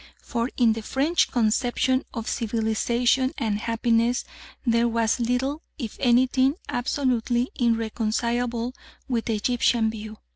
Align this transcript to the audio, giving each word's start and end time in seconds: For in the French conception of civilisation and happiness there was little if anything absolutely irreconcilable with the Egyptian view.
For 0.23 0.49
in 0.57 0.73
the 0.73 0.81
French 0.81 1.29
conception 1.31 2.05
of 2.11 2.27
civilisation 2.27 3.35
and 3.37 3.59
happiness 3.59 4.25
there 4.65 4.87
was 4.87 5.19
little 5.19 5.61
if 5.77 5.95
anything 5.99 6.55
absolutely 6.69 7.51
irreconcilable 7.59 8.73
with 9.07 9.25
the 9.25 9.35
Egyptian 9.35 9.91
view. 9.91 10.17